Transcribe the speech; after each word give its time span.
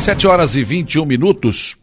Sete 0.00 0.26
horas 0.26 0.56
e 0.56 0.64
21 0.64 1.04
minutos. 1.04 1.76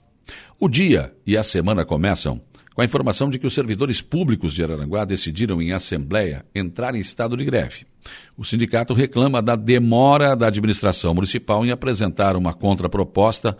O 0.59 0.67
dia 0.67 1.13
e 1.27 1.37
a 1.37 1.43
semana 1.43 1.85
começam 1.85 2.41
com 2.73 2.81
a 2.81 2.85
informação 2.85 3.29
de 3.29 3.37
que 3.37 3.45
os 3.45 3.53
servidores 3.53 4.01
públicos 4.01 4.53
de 4.53 4.63
Araranguá 4.63 5.05
decidiram 5.05 5.61
em 5.61 5.73
assembleia 5.73 6.45
entrar 6.53 6.95
em 6.95 6.99
estado 6.99 7.37
de 7.37 7.45
greve. 7.45 7.85
O 8.37 8.43
sindicato 8.43 8.93
reclama 8.93 9.41
da 9.41 9.55
demora 9.55 10.35
da 10.35 10.47
administração 10.47 11.13
municipal 11.13 11.65
em 11.65 11.71
apresentar 11.71 12.35
uma 12.35 12.53
contraproposta 12.53 13.57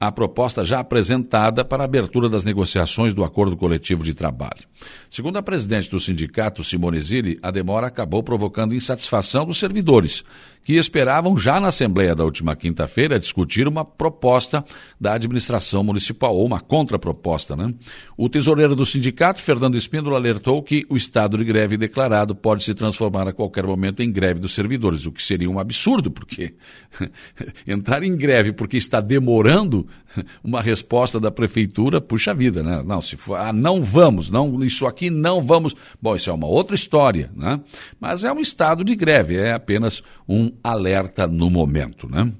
a 0.00 0.12
proposta 0.12 0.64
já 0.64 0.78
apresentada 0.78 1.64
para 1.64 1.82
a 1.82 1.86
abertura 1.86 2.28
das 2.28 2.44
negociações 2.44 3.12
do 3.12 3.24
acordo 3.24 3.56
coletivo 3.56 4.04
de 4.04 4.14
trabalho. 4.14 4.66
Segundo 5.10 5.38
a 5.38 5.42
presidente 5.42 5.90
do 5.90 5.98
sindicato, 5.98 6.62
Simone 6.62 7.00
Zilli, 7.00 7.38
a 7.42 7.50
demora 7.50 7.88
acabou 7.88 8.22
provocando 8.22 8.74
insatisfação 8.74 9.44
dos 9.44 9.58
servidores, 9.58 10.22
que 10.62 10.74
esperavam 10.74 11.36
já 11.36 11.58
na 11.58 11.68
Assembleia 11.68 12.14
da 12.14 12.24
última 12.24 12.54
quinta-feira 12.54 13.18
discutir 13.18 13.66
uma 13.66 13.84
proposta 13.84 14.64
da 15.00 15.14
administração 15.14 15.82
municipal, 15.82 16.36
ou 16.36 16.44
uma 16.44 16.60
contraproposta. 16.60 17.56
Né? 17.56 17.74
O 18.16 18.28
tesoureiro 18.28 18.76
do 18.76 18.84
sindicato, 18.84 19.40
Fernando 19.40 19.76
Espíndola, 19.76 20.18
alertou 20.18 20.62
que 20.62 20.84
o 20.90 20.96
estado 20.96 21.38
de 21.38 21.44
greve 21.44 21.76
declarado 21.76 22.34
pode 22.34 22.62
se 22.62 22.74
transformar 22.74 23.26
a 23.26 23.32
qualquer 23.32 23.66
momento 23.66 24.02
em 24.02 24.12
greve 24.12 24.40
dos 24.40 24.54
servidores, 24.54 25.06
o 25.06 25.12
que 25.12 25.22
seria 25.22 25.50
um 25.50 25.58
absurdo, 25.58 26.10
porque 26.10 26.54
entrar 27.66 28.02
em 28.02 28.14
greve 28.14 28.52
porque 28.52 28.76
está 28.76 29.00
demorando 29.00 29.87
uma 30.42 30.60
resposta 30.60 31.18
da 31.20 31.30
prefeitura, 31.30 32.00
puxa 32.00 32.34
vida, 32.34 32.62
né? 32.62 32.82
Não, 32.84 33.00
se 33.00 33.16
for, 33.16 33.36
ah, 33.36 33.52
não 33.52 33.82
vamos, 33.82 34.30
não, 34.30 34.62
isso 34.62 34.86
aqui 34.86 35.10
não 35.10 35.42
vamos. 35.42 35.74
Bom, 36.00 36.16
isso 36.16 36.30
é 36.30 36.32
uma 36.32 36.46
outra 36.46 36.74
história, 36.74 37.30
né? 37.34 37.60
Mas 38.00 38.24
é 38.24 38.32
um 38.32 38.40
estado 38.40 38.84
de 38.84 38.94
greve, 38.94 39.36
é 39.36 39.52
apenas 39.52 40.02
um 40.28 40.52
alerta 40.62 41.26
no 41.26 41.50
momento, 41.50 42.08
né? 42.08 42.32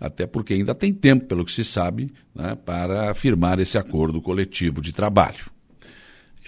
Até 0.00 0.26
porque 0.26 0.54
ainda 0.54 0.74
tem 0.74 0.92
tempo, 0.92 1.26
pelo 1.26 1.44
que 1.44 1.52
se 1.52 1.64
sabe, 1.64 2.12
né, 2.34 2.56
para 2.64 3.12
firmar 3.14 3.58
esse 3.58 3.76
acordo 3.76 4.22
coletivo 4.22 4.80
de 4.80 4.92
trabalho. 4.92 5.57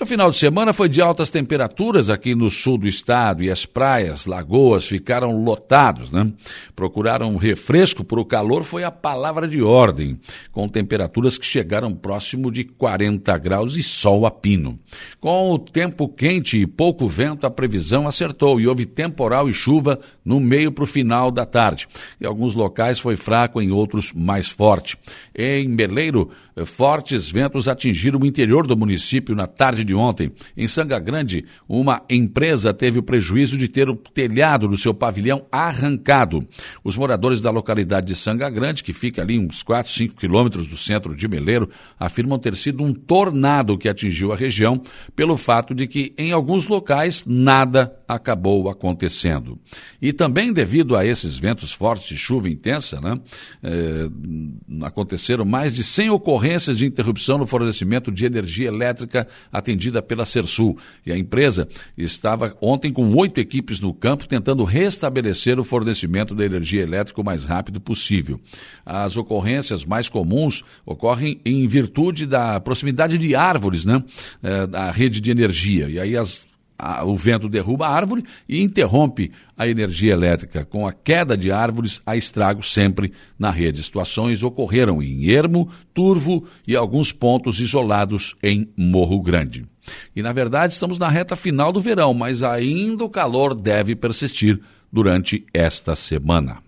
O 0.01 0.07
final 0.07 0.31
de 0.31 0.39
semana 0.39 0.73
foi 0.73 0.89
de 0.89 1.03
altas 1.03 1.29
temperaturas 1.29 2.09
aqui 2.09 2.35
no 2.35 2.49
sul 2.49 2.79
do 2.79 2.89
estado 2.89 3.45
e 3.45 3.51
as 3.51 3.67
praias, 3.67 4.25
lagoas 4.25 4.87
ficaram 4.87 5.45
lotados, 5.45 6.11
né? 6.11 6.33
Procuraram 6.75 7.35
um 7.35 7.37
refresco 7.37 8.03
por 8.03 8.19
o 8.19 8.25
calor 8.25 8.65
foi 8.65 8.83
a 8.83 8.91
palavra 8.91 9.47
de 9.47 9.61
ordem, 9.61 10.19
com 10.53 10.67
temperaturas 10.67 11.37
que 11.37 11.45
chegaram 11.45 11.93
próximo 11.93 12.51
de 12.51 12.65
40 12.65 13.37
graus 13.37 13.77
e 13.77 13.83
sol 13.83 14.25
a 14.25 14.31
pino. 14.31 14.79
Com 15.21 15.51
o 15.51 15.59
tempo 15.59 16.09
quente 16.09 16.57
e 16.57 16.67
pouco 16.67 17.07
vento, 17.07 17.47
a 17.47 17.51
previsão 17.51 18.09
acertou 18.09 18.59
e 18.59 18.67
houve 18.67 18.87
temporal 18.87 19.51
e 19.51 19.53
chuva 19.53 20.01
no 20.25 20.41
meio 20.41 20.73
para 20.73 20.85
o 20.85 20.87
final 20.87 21.31
da 21.31 21.45
tarde. 21.45 21.87
Em 22.19 22.27
alguns 22.27 22.55
locais 22.55 22.99
foi 22.99 23.17
fraco, 23.17 23.61
em 23.61 23.71
outros 23.71 24.15
mais 24.15 24.49
forte. 24.49 24.97
Em 25.37 25.69
Meleiro, 25.69 26.31
fortes 26.65 27.29
ventos 27.29 27.69
atingiram 27.69 28.19
o 28.21 28.27
interior 28.27 28.67
do 28.67 28.77
município 28.77 29.35
na 29.35 29.47
tarde 29.47 29.85
de 29.85 29.90
ontem. 29.95 30.33
Em 30.57 30.69
Sanga 30.69 30.99
Grande, 30.99 31.45
uma 31.69 32.03
empresa 32.09 32.73
teve 32.73 32.99
o 32.99 33.03
prejuízo 33.03 33.57
de 33.57 33.69
ter 33.69 33.89
o 33.89 33.97
telhado 33.97 34.69
do 34.69 34.77
seu 34.77 34.95
pavilhão 34.95 35.47
arrancado. 35.51 36.47
Os 36.85 36.97
moradores 36.97 37.41
da 37.41 37.51
localidade 37.51 38.07
de 38.07 38.15
Sanga 38.15 38.49
Grande, 38.51 38.83
que 38.85 38.93
fica 38.93 39.23
ali 39.23 39.39
uns 39.39 39.63
4, 39.63 39.93
5 39.93 40.17
quilômetros 40.17 40.67
do 40.67 40.77
centro 40.77 41.15
de 41.15 41.29
Meleiro, 41.29 41.71
afirmam 41.99 42.39
ter 42.39 42.55
sido 42.55 42.83
um 42.83 42.93
tornado 42.93 43.79
que 43.79 43.89
atingiu 43.89 44.33
a 44.33 44.37
região, 44.37 44.83
pelo 45.15 45.37
fato 45.37 45.75
de 45.75 45.87
que 45.87 46.15
em 46.17 46.33
alguns 46.33 46.67
locais 46.67 47.25
nada 47.27 47.95
acabou 48.07 48.69
acontecendo. 48.69 49.59
E 50.01 50.13
também 50.13 50.53
devido 50.53 50.97
a 50.97 51.07
esses 51.07 51.37
ventos 51.37 51.73
fortes 51.73 52.11
e 52.11 52.17
chuva 52.17 52.49
intensa, 52.49 53.01
né, 53.01 53.21
eh, 53.63 54.09
aconteceram 54.83 55.45
mais 55.45 55.75
de 55.75 55.85
100 55.85 56.11
ocorrências 56.11 56.77
de 56.77 56.87
interrupção 56.87 57.39
no 57.39 57.47
fornecimento 57.47 58.11
de 58.11 58.27
energia 58.27 58.69
elétrica 58.69 59.27
atendida 59.81 60.03
pela 60.03 60.25
Sersul. 60.27 60.77
E 61.07 61.11
a 61.11 61.17
empresa 61.17 61.67
estava 61.97 62.55
ontem 62.61 62.93
com 62.93 63.15
oito 63.17 63.41
equipes 63.41 63.81
no 63.81 63.95
campo 63.95 64.29
tentando 64.29 64.63
restabelecer 64.63 65.59
o 65.59 65.65
fornecimento 65.65 66.35
da 66.35 66.45
energia 66.45 66.83
elétrica 66.83 67.21
o 67.21 67.25
mais 67.25 67.47
rápido 67.47 67.81
possível. 67.81 68.39
As 68.85 69.17
ocorrências 69.17 69.85
mais 69.85 70.09
comuns 70.09 70.63
ocorrem 70.85 71.41
em 71.45 71.67
virtude 71.67 72.27
da 72.27 72.61
proximidade 72.61 73.17
de 73.17 73.35
árvores, 73.35 73.85
né, 73.85 74.03
eh, 74.43 74.67
da 74.67 74.91
rede 74.91 75.21
de 75.21 75.31
energia. 75.31 75.89
E 75.89 75.99
aí 75.99 76.17
as 76.17 76.50
a, 76.81 77.05
o 77.05 77.17
vento 77.17 77.49
derruba 77.49 77.87
a 77.87 77.95
árvore 77.95 78.25
e 78.49 78.63
interrompe 78.63 79.31
a 79.57 79.69
energia 79.69 80.13
elétrica. 80.13 80.65
Com 80.65 80.87
a 80.87 80.93
queda 80.93 81.37
de 81.37 81.53
árvores, 81.53 82.01
há 82.07 82.17
estragos 82.17 82.73
sempre 82.73 83.13
na 83.39 83.51
rede. 83.51 83.83
Situações 83.83 84.43
ocorreram 84.43 85.03
em 85.03 85.31
Ermo, 85.31 85.69
Turvo 85.93 86.45
e 86.67 86.75
alguns 86.75 87.13
pontos 87.13 87.61
isolados 87.61 88.35
em 88.43 88.69
Morro 88.77 89.21
Grande. 89.21 89.65
E, 90.15 90.23
na 90.23 90.33
verdade, 90.33 90.73
estamos 90.73 90.99
na 90.99 91.09
reta 91.09 91.37
final 91.37 91.73
do 91.73 91.81
verão, 91.81 92.15
mas 92.15 92.43
ainda 92.43 93.05
o 93.05 93.11
calor 93.11 93.55
deve 93.55 93.95
persistir 93.95 94.61
durante 94.93 95.45
esta 95.53 95.95
semana. 95.95 96.59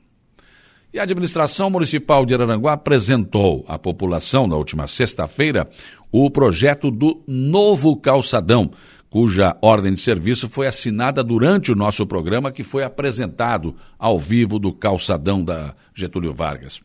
E 0.92 0.98
a 0.98 1.04
administração 1.04 1.70
municipal 1.70 2.26
de 2.26 2.34
Araranguá 2.34 2.74
apresentou 2.74 3.64
à 3.66 3.78
população, 3.78 4.46
na 4.46 4.56
última 4.56 4.86
sexta-feira, 4.86 5.66
o 6.10 6.30
projeto 6.30 6.90
do 6.90 7.22
novo 7.26 7.96
calçadão, 7.96 8.70
cuja 9.12 9.54
ordem 9.60 9.92
de 9.92 10.00
serviço 10.00 10.48
foi 10.48 10.66
assinada 10.66 11.22
durante 11.22 11.70
o 11.70 11.74
nosso 11.74 12.06
programa 12.06 12.50
que 12.50 12.64
foi 12.64 12.82
apresentado 12.82 13.76
ao 13.98 14.18
vivo 14.18 14.58
do 14.58 14.72
calçadão 14.72 15.44
da 15.44 15.74
Getúlio 15.94 16.32
Vargas. 16.32 16.80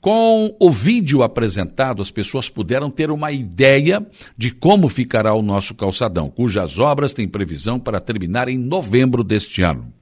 Com 0.00 0.52
o 0.58 0.68
vídeo 0.72 1.22
apresentado, 1.22 2.02
as 2.02 2.10
pessoas 2.10 2.50
puderam 2.50 2.90
ter 2.90 3.08
uma 3.08 3.30
ideia 3.30 4.04
de 4.36 4.50
como 4.50 4.88
ficará 4.88 5.32
o 5.32 5.42
nosso 5.42 5.72
calçadão, 5.72 6.28
cujas 6.28 6.80
obras 6.80 7.12
têm 7.12 7.28
previsão 7.28 7.78
para 7.78 8.00
terminar 8.00 8.48
em 8.48 8.58
novembro 8.58 9.22
deste 9.22 9.62
ano. 9.62 9.92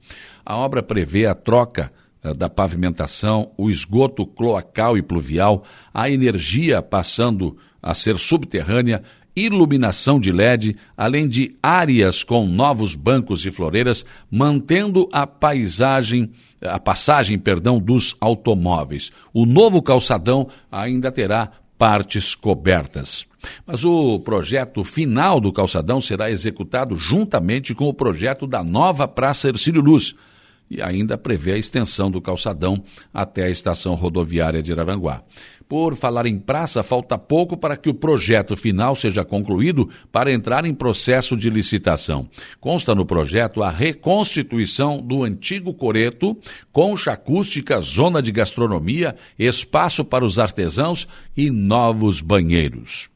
A 0.43 0.57
obra 0.57 0.81
prevê 0.81 1.27
a 1.27 1.35
troca 1.35 1.91
eh, 2.23 2.33
da 2.33 2.49
pavimentação, 2.49 3.51
o 3.55 3.69
esgoto 3.69 4.25
cloacal 4.25 4.97
e 4.97 5.03
pluvial, 5.03 5.63
a 5.93 6.09
energia 6.09 6.81
passando 6.81 7.55
a 7.81 7.93
ser 7.93 8.17
subterrânea 8.17 9.03
iluminação 9.39 10.19
de 10.19 10.31
LED, 10.31 10.75
além 10.97 11.27
de 11.27 11.55
áreas 11.61 12.23
com 12.23 12.45
novos 12.45 12.95
bancos 12.95 13.45
e 13.45 13.51
floreiras, 13.51 14.05
mantendo 14.29 15.07
a 15.11 15.25
paisagem, 15.25 16.31
a 16.61 16.79
passagem, 16.79 17.37
perdão, 17.39 17.79
dos 17.79 18.15
automóveis. 18.19 19.11
O 19.33 19.45
novo 19.45 19.81
calçadão 19.81 20.47
ainda 20.71 21.11
terá 21.11 21.51
partes 21.77 22.35
cobertas. 22.35 23.25
Mas 23.65 23.85
o 23.85 24.19
projeto 24.19 24.83
final 24.83 25.39
do 25.39 25.53
calçadão 25.53 26.01
será 26.01 26.29
executado 26.29 26.95
juntamente 26.95 27.73
com 27.73 27.85
o 27.85 27.93
projeto 27.93 28.45
da 28.45 28.61
nova 28.61 29.07
Praça 29.07 29.47
Ercílio 29.47 29.81
Luz 29.81 30.13
e 30.69 30.81
ainda 30.81 31.17
prevê 31.17 31.53
a 31.53 31.57
extensão 31.57 32.11
do 32.11 32.21
calçadão 32.21 32.83
até 33.13 33.45
a 33.45 33.49
estação 33.49 33.95
rodoviária 33.95 34.61
de 34.61 34.71
Araranguá. 34.71 35.23
Por 35.69 35.95
falar 35.95 36.25
em 36.25 36.39
praça, 36.39 36.81
falta 36.81 37.15
pouco 37.15 37.55
para 37.55 37.77
que 37.77 37.89
o 37.89 37.93
projeto 37.93 38.55
final 38.55 38.95
seja 38.95 39.23
concluído 39.23 39.87
para 40.11 40.33
entrar 40.33 40.65
em 40.65 40.73
processo 40.73 41.37
de 41.37 41.47
licitação. 41.47 42.27
Consta 42.59 42.95
no 42.95 43.05
projeto 43.05 43.61
a 43.61 43.69
reconstituição 43.69 44.99
do 44.99 45.23
antigo 45.23 45.71
coreto, 45.71 46.35
concha 46.71 47.11
acústica, 47.11 47.79
zona 47.81 48.19
de 48.19 48.31
gastronomia, 48.31 49.15
espaço 49.37 50.03
para 50.03 50.25
os 50.25 50.39
artesãos 50.39 51.07
e 51.37 51.51
novos 51.51 52.19
banheiros. 52.19 53.09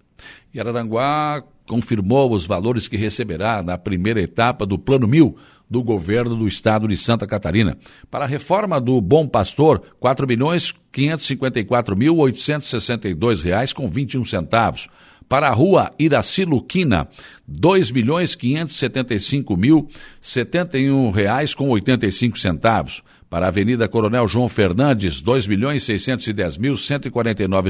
E 0.54 0.60
Araranguá 0.60 1.44
confirmou 1.68 2.32
os 2.32 2.46
valores 2.46 2.88
que 2.88 2.98
receberá 2.98 3.64
na 3.64 3.78
primeira 3.78 4.22
etapa 4.22 4.66
do 4.66 4.78
Plano 4.78 5.08
Mil, 5.08 5.36
do 5.70 5.82
governo 5.82 6.36
do 6.36 6.48
estado 6.48 6.88
de 6.88 6.98
Santa 6.98 7.26
Catarina. 7.26 7.78
Para 8.10 8.26
a 8.26 8.28
reforma 8.28 8.80
do 8.80 9.00
Bom 9.02 9.28
Pastor, 9.28 9.82
R$ 10.02 10.28
milhões 10.28 10.74
mil 11.96 12.18
reais 13.42 13.74
com 13.74 13.88
21 13.88 14.26
centavos. 14.26 14.88
Para 15.28 15.48
a 15.48 15.54
rua 15.54 15.92
Iraci 15.98 16.46
Luquina, 16.46 17.08
R$ 17.48 17.94
milhões 17.94 18.36
mil 18.36 19.82
reais 21.12 21.54
com 21.54 21.70
85 21.70 22.38
centavos. 22.38 23.02
Para 23.30 23.46
a 23.46 23.48
Avenida 23.48 23.88
Coronel 23.88 24.28
João 24.28 24.48
Fernandes, 24.48 25.22
R$ 25.22 25.48
milhões 25.48 25.88
mil 26.60 26.76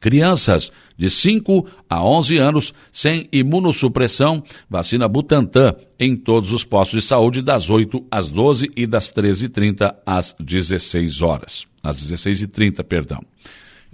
Crianças 0.00 0.72
de 0.98 1.08
5 1.08 1.64
a 1.88 2.04
11 2.04 2.36
anos 2.36 2.74
sem 2.90 3.28
imunossupressão, 3.32 4.42
vacina 4.68 5.08
Butantan 5.08 5.76
em 5.98 6.16
todos 6.16 6.50
os 6.50 6.64
postos 6.64 7.02
de 7.02 7.06
saúde 7.06 7.40
das 7.40 7.70
8 7.70 8.04
às 8.10 8.28
12 8.28 8.68
e 8.76 8.84
das 8.84 9.12
13h30 9.12 9.94
às 10.04 10.34
16 10.38 11.22
horas. 11.22 11.66
Às 11.82 11.98
16h30, 11.98 12.82
perdão. 12.82 13.20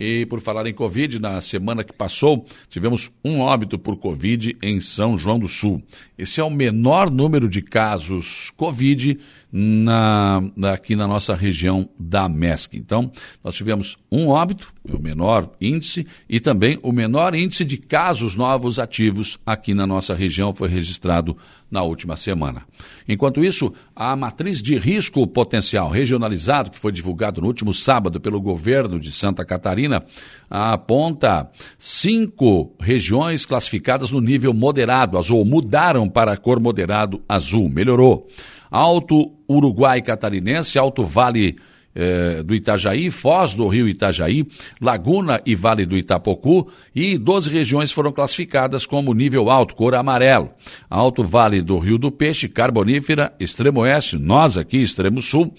E 0.02 0.24
por 0.24 0.40
falar 0.40 0.66
em 0.66 0.72
Covid, 0.72 1.18
na 1.18 1.42
semana 1.42 1.84
que 1.84 1.92
passou, 1.92 2.46
tivemos 2.70 3.12
um 3.22 3.40
óbito 3.40 3.78
por 3.78 3.98
Covid 3.98 4.56
em 4.62 4.80
São 4.80 5.18
João 5.18 5.38
do 5.38 5.46
Sul. 5.46 5.82
Esse 6.16 6.40
é 6.40 6.44
o 6.44 6.48
menor 6.48 7.10
número 7.10 7.46
de 7.50 7.60
casos 7.60 8.50
Covid 8.56 9.20
na, 9.52 10.40
aqui 10.72 10.94
na 10.94 11.06
nossa 11.06 11.34
região 11.34 11.88
da 11.98 12.28
MESC. 12.28 12.76
Então, 12.76 13.10
nós 13.42 13.54
tivemos 13.54 13.96
um 14.10 14.28
óbito, 14.28 14.72
o 14.88 15.00
menor 15.00 15.50
índice, 15.60 16.06
e 16.28 16.38
também 16.38 16.78
o 16.82 16.92
menor 16.92 17.34
índice 17.34 17.64
de 17.64 17.76
casos 17.76 18.36
novos 18.36 18.78
ativos 18.78 19.38
aqui 19.44 19.74
na 19.74 19.86
nossa 19.86 20.14
região 20.14 20.54
foi 20.54 20.68
registrado 20.68 21.36
na 21.70 21.82
última 21.82 22.16
semana. 22.16 22.62
Enquanto 23.08 23.44
isso, 23.44 23.72
a 23.94 24.16
matriz 24.16 24.60
de 24.62 24.76
risco 24.76 25.26
potencial 25.26 25.88
regionalizado, 25.88 26.70
que 26.70 26.78
foi 26.78 26.92
divulgado 26.92 27.40
no 27.40 27.46
último 27.46 27.72
sábado 27.72 28.20
pelo 28.20 28.40
governo 28.40 28.98
de 28.98 29.12
Santa 29.12 29.44
Catarina, 29.44 30.04
aponta 30.48 31.48
cinco 31.78 32.74
regiões 32.80 33.46
classificadas 33.46 34.10
no 34.10 34.20
nível 34.20 34.52
moderado 34.52 35.16
azul, 35.16 35.44
mudaram 35.44 36.08
para 36.08 36.32
a 36.32 36.36
cor 36.36 36.60
moderado 36.60 37.22
azul, 37.28 37.68
melhorou. 37.68 38.26
Alto 38.70 39.32
Uruguai 39.48 40.00
Catarinense, 40.02 40.78
Alto 40.78 41.04
Vale 41.04 41.56
eh, 41.94 42.42
do 42.42 42.54
Itajaí, 42.54 43.10
Foz 43.10 43.54
do 43.54 43.66
Rio 43.66 43.88
Itajaí, 43.88 44.46
Laguna 44.80 45.40
e 45.44 45.54
Vale 45.54 45.84
do 45.84 45.96
Itapocu 45.96 46.70
e 46.94 47.18
12 47.18 47.50
regiões 47.50 47.90
foram 47.92 48.12
classificadas 48.12 48.86
como 48.86 49.12
nível 49.12 49.50
alto, 49.50 49.74
cor 49.74 49.94
amarelo. 49.94 50.50
Alto 50.88 51.24
Vale 51.24 51.62
do 51.62 51.78
Rio 51.78 51.98
do 51.98 52.10
Peixe, 52.10 52.48
Carbonífera, 52.48 53.32
Extremo 53.40 53.80
Oeste, 53.80 54.16
nós 54.16 54.56
aqui, 54.56 54.78
Extremo 54.78 55.20
Sul, 55.20 55.52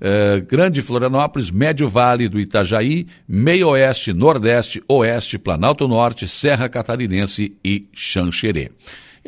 eh, 0.00 0.40
Grande 0.40 0.82
Florianópolis, 0.82 1.50
Médio 1.50 1.88
Vale 1.88 2.28
do 2.28 2.38
Itajaí, 2.38 3.06
Meio 3.26 3.68
Oeste, 3.68 4.12
Nordeste, 4.12 4.82
Oeste, 4.88 5.38
Planalto 5.38 5.88
Norte, 5.88 6.28
Serra 6.28 6.68
Catarinense 6.68 7.56
e 7.64 7.88
Xanxerê. 7.94 8.70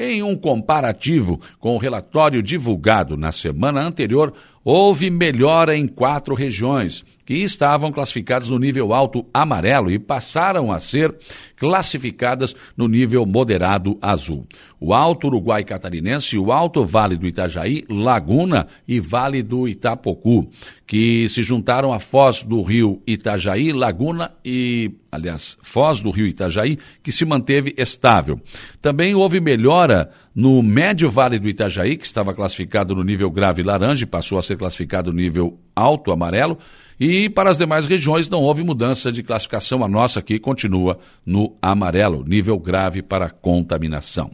Em 0.02 0.22
um 0.22 0.34
comparativo 0.34 1.38
com 1.58 1.74
o 1.74 1.78
relatório 1.78 2.42
divulgado 2.42 3.18
na 3.18 3.30
semana 3.30 3.82
anterior, 3.82 4.32
houve 4.64 5.10
melhora 5.10 5.76
em 5.76 5.86
quatro 5.86 6.34
regiões 6.34 7.04
que 7.30 7.36
estavam 7.36 7.92
classificadas 7.92 8.48
no 8.48 8.58
nível 8.58 8.92
alto 8.92 9.24
amarelo 9.32 9.88
e 9.88 10.00
passaram 10.00 10.72
a 10.72 10.80
ser 10.80 11.14
classificadas 11.56 12.56
no 12.76 12.88
nível 12.88 13.24
moderado 13.24 13.96
azul. 14.02 14.48
O 14.80 14.92
Alto 14.92 15.28
Uruguai 15.28 15.62
Catarinense, 15.62 16.36
o 16.36 16.50
Alto 16.50 16.84
Vale 16.84 17.16
do 17.16 17.28
Itajaí, 17.28 17.84
Laguna 17.88 18.66
e 18.88 18.98
Vale 18.98 19.44
do 19.44 19.68
Itapocu, 19.68 20.50
que 20.84 21.28
se 21.28 21.42
juntaram 21.44 21.92
à 21.92 22.00
Foz 22.00 22.42
do 22.42 22.62
Rio 22.62 23.00
Itajaí, 23.06 23.72
Laguna 23.72 24.32
e, 24.44 24.90
aliás, 25.12 25.56
Foz 25.62 26.00
do 26.00 26.10
Rio 26.10 26.26
Itajaí, 26.26 26.78
que 27.00 27.12
se 27.12 27.24
manteve 27.24 27.74
estável. 27.78 28.40
Também 28.82 29.14
houve 29.14 29.38
melhora 29.38 30.10
no 30.40 30.62
Médio 30.62 31.10
Vale 31.10 31.38
do 31.38 31.46
Itajaí, 31.46 31.98
que 31.98 32.06
estava 32.06 32.32
classificado 32.32 32.94
no 32.94 33.04
nível 33.04 33.30
grave 33.30 33.62
laranja 33.62 34.06
passou 34.06 34.38
a 34.38 34.42
ser 34.42 34.56
classificado 34.56 35.12
no 35.12 35.18
nível 35.18 35.60
alto 35.76 36.10
amarelo. 36.10 36.56
E 36.98 37.28
para 37.28 37.50
as 37.50 37.58
demais 37.58 37.84
regiões 37.84 38.30
não 38.30 38.40
houve 38.40 38.64
mudança 38.64 39.12
de 39.12 39.22
classificação. 39.22 39.84
A 39.84 39.88
nossa 39.88 40.20
aqui 40.20 40.38
continua 40.38 40.98
no 41.26 41.54
amarelo, 41.60 42.24
nível 42.26 42.58
grave 42.58 43.02
para 43.02 43.28
contaminação. 43.28 44.30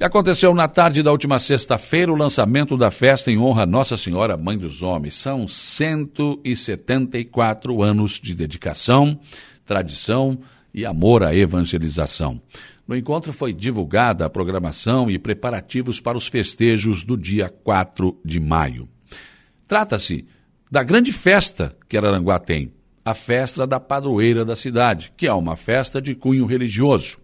E 0.00 0.04
aconteceu 0.04 0.52
na 0.52 0.66
tarde 0.66 1.00
da 1.00 1.12
última 1.12 1.38
sexta-feira 1.38 2.12
o 2.12 2.16
lançamento 2.16 2.76
da 2.76 2.90
festa 2.90 3.30
em 3.30 3.38
honra 3.38 3.62
a 3.62 3.66
Nossa 3.66 3.96
Senhora 3.96 4.36
Mãe 4.36 4.58
dos 4.58 4.82
Homens. 4.82 5.14
São 5.14 5.46
174 5.46 7.84
anos 7.84 8.18
de 8.20 8.34
dedicação, 8.34 9.16
tradição 9.64 10.40
e 10.74 10.84
amor 10.84 11.22
à 11.22 11.32
evangelização. 11.32 12.42
No 12.86 12.96
encontro 12.96 13.32
foi 13.32 13.52
divulgada 13.52 14.24
a 14.24 14.30
programação 14.30 15.10
e 15.10 15.18
preparativos 15.18 16.00
para 16.00 16.16
os 16.16 16.28
festejos 16.28 17.02
do 17.02 17.16
dia 17.16 17.48
4 17.48 18.16
de 18.24 18.38
maio. 18.38 18.88
Trata-se 19.66 20.24
da 20.70 20.84
grande 20.84 21.12
festa 21.12 21.76
que 21.88 21.96
Araranguá 21.96 22.38
tem, 22.38 22.72
a 23.04 23.12
festa 23.12 23.66
da 23.66 23.80
padroeira 23.80 24.44
da 24.44 24.54
cidade, 24.54 25.12
que 25.16 25.26
é 25.26 25.32
uma 25.32 25.56
festa 25.56 26.00
de 26.00 26.14
cunho 26.14 26.46
religioso 26.46 27.18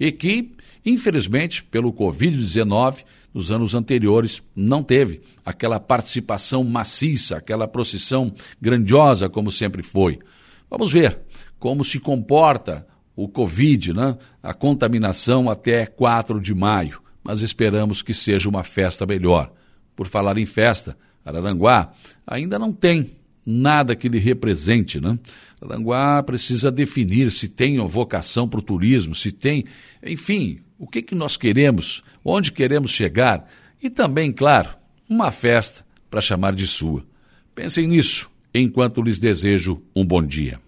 e 0.00 0.10
que, 0.10 0.52
infelizmente, 0.84 1.62
pelo 1.62 1.92
Covid-19, 1.92 3.04
nos 3.34 3.52
anos 3.52 3.74
anteriores 3.74 4.42
não 4.54 4.82
teve 4.82 5.20
aquela 5.44 5.78
participação 5.78 6.64
maciça, 6.64 7.36
aquela 7.36 7.68
procissão 7.68 8.32
grandiosa 8.60 9.28
como 9.28 9.50
sempre 9.50 9.82
foi. 9.82 10.18
Vamos 10.70 10.92
ver 10.92 11.18
como 11.58 11.84
se 11.84 11.98
comporta 11.98 12.86
o 13.14 13.28
Covid, 13.28 13.92
né? 13.92 14.16
a 14.42 14.54
contaminação 14.54 15.50
até 15.50 15.86
4 15.86 16.40
de 16.40 16.54
maio, 16.54 17.00
mas 17.22 17.40
esperamos 17.40 18.02
que 18.02 18.14
seja 18.14 18.48
uma 18.48 18.64
festa 18.64 19.06
melhor. 19.06 19.52
Por 19.94 20.06
falar 20.06 20.38
em 20.38 20.46
festa, 20.46 20.96
Araranguá 21.24 21.92
ainda 22.26 22.58
não 22.58 22.72
tem 22.72 23.10
nada 23.44 23.94
que 23.94 24.08
lhe 24.08 24.18
represente, 24.18 25.00
né? 25.00 25.18
Araranguá 25.60 26.22
precisa 26.22 26.70
definir 26.70 27.30
se 27.30 27.48
tem 27.48 27.78
vocação 27.86 28.48
para 28.48 28.60
o 28.60 28.62
turismo, 28.62 29.14
se 29.14 29.30
tem, 29.30 29.64
enfim, 30.02 30.60
o 30.78 30.86
que, 30.86 31.02
que 31.02 31.14
nós 31.14 31.36
queremos, 31.36 32.02
onde 32.24 32.50
queremos 32.50 32.90
chegar 32.90 33.48
e 33.82 33.90
também, 33.90 34.32
claro, 34.32 34.70
uma 35.08 35.30
festa 35.30 35.84
para 36.10 36.20
chamar 36.20 36.54
de 36.54 36.66
sua. 36.66 37.04
Pensem 37.54 37.86
nisso 37.86 38.30
enquanto 38.54 39.02
lhes 39.02 39.18
desejo 39.18 39.82
um 39.94 40.04
bom 40.04 40.22
dia. 40.22 40.62